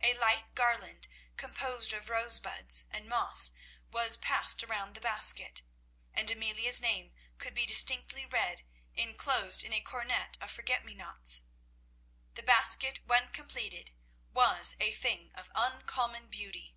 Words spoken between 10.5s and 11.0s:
forget me